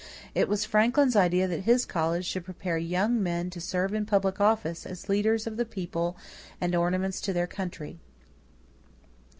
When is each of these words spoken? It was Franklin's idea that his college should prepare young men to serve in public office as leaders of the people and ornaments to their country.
It 0.33 0.47
was 0.49 0.65
Franklin's 0.65 1.15
idea 1.15 1.47
that 1.47 1.61
his 1.65 1.85
college 1.85 2.25
should 2.25 2.43
prepare 2.43 2.79
young 2.79 3.21
men 3.21 3.51
to 3.51 3.61
serve 3.61 3.93
in 3.93 4.07
public 4.07 4.41
office 4.41 4.83
as 4.87 5.09
leaders 5.09 5.45
of 5.45 5.57
the 5.57 5.63
people 5.63 6.17
and 6.59 6.73
ornaments 6.73 7.21
to 7.21 7.33
their 7.33 7.45
country. 7.45 7.99